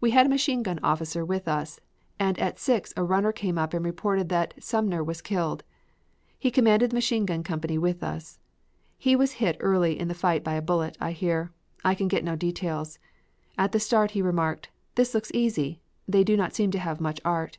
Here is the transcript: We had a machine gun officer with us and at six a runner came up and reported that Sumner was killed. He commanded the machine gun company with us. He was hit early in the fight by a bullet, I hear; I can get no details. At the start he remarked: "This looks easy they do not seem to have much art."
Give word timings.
We 0.00 0.12
had 0.12 0.24
a 0.24 0.28
machine 0.30 0.62
gun 0.62 0.80
officer 0.82 1.22
with 1.22 1.46
us 1.46 1.80
and 2.18 2.38
at 2.38 2.58
six 2.58 2.94
a 2.96 3.04
runner 3.04 3.30
came 3.30 3.58
up 3.58 3.74
and 3.74 3.84
reported 3.84 4.30
that 4.30 4.54
Sumner 4.58 5.04
was 5.04 5.20
killed. 5.20 5.64
He 6.38 6.50
commanded 6.50 6.88
the 6.92 6.94
machine 6.94 7.26
gun 7.26 7.42
company 7.42 7.76
with 7.76 8.02
us. 8.02 8.38
He 8.96 9.14
was 9.14 9.32
hit 9.32 9.58
early 9.60 10.00
in 10.00 10.08
the 10.08 10.14
fight 10.14 10.42
by 10.42 10.54
a 10.54 10.62
bullet, 10.62 10.96
I 10.98 11.12
hear; 11.12 11.52
I 11.84 11.94
can 11.94 12.08
get 12.08 12.24
no 12.24 12.36
details. 12.36 12.98
At 13.58 13.72
the 13.72 13.80
start 13.80 14.12
he 14.12 14.22
remarked: 14.22 14.70
"This 14.94 15.12
looks 15.12 15.30
easy 15.34 15.82
they 16.08 16.24
do 16.24 16.38
not 16.38 16.54
seem 16.54 16.70
to 16.70 16.78
have 16.78 16.98
much 16.98 17.20
art." 17.22 17.58